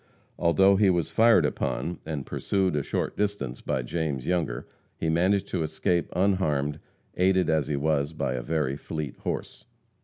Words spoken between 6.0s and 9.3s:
unharmed, aided as he was by a very fleet